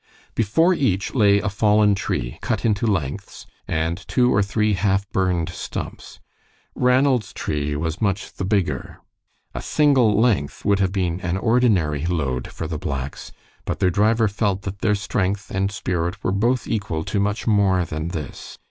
Before 0.33 0.73
each 0.73 1.13
lay 1.13 1.39
a 1.39 1.47
fallen 1.47 1.93
tree 1.93 2.39
cut 2.41 2.65
into 2.65 2.87
lengths 2.87 3.45
and 3.67 4.03
two 4.07 4.33
or 4.33 4.41
three 4.41 4.73
half 4.73 5.07
burned 5.11 5.49
stumps. 5.49 6.19
Ranald's 6.73 7.31
tree 7.33 7.75
was 7.75 8.01
much 8.01 8.33
the 8.33 8.43
bigger. 8.43 8.97
A 9.53 9.61
single 9.61 10.19
length 10.19 10.65
would 10.65 10.79
have 10.79 10.91
been 10.91 11.19
an 11.21 11.37
ordinary 11.37 12.07
load 12.07 12.47
for 12.47 12.65
the 12.65 12.79
blacks, 12.79 13.31
but 13.63 13.77
their 13.77 13.91
driver 13.91 14.27
felt 14.27 14.63
that 14.63 14.79
their 14.79 14.95
strength 14.95 15.51
and 15.51 15.71
spirit 15.71 16.23
were 16.23 16.31
both 16.31 16.65
equal 16.65 17.03
to 17.03 17.19
much 17.19 17.45
more 17.45 17.85
than 17.85 18.07
this. 18.07 18.57